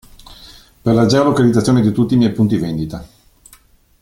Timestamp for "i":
2.15-2.17